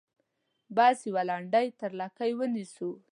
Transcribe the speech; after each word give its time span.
بس 0.75 0.97
یوه 1.09 1.23
لنډۍ 1.29 1.67
تر 1.79 1.91
لکۍ 1.99 2.31
ونیسو. 2.37 2.89